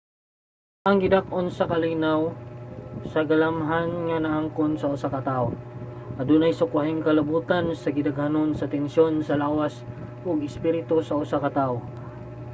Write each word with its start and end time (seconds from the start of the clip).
ang 0.89 0.97
gidak-on 1.05 1.47
sa 1.57 1.65
kalinaw 1.71 2.21
sa 3.13 3.21
galamhan 3.31 3.89
nga 4.07 4.17
naangkon 4.25 4.71
sa 4.77 4.89
usa 4.95 5.07
ka 5.15 5.21
tawo 5.29 5.49
adunay 6.21 6.53
sukwahing 6.59 7.01
kalabotan 7.07 7.65
sa 7.81 7.89
gidaghanon 7.97 8.51
sa 8.55 8.69
tensiyon 8.75 9.13
sa 9.27 9.37
lawas 9.43 9.73
ug 10.29 10.37
espiritu 10.49 10.95
sa 11.07 11.13
usa 11.23 11.37
ka 11.43 11.49
tawo 11.59 11.77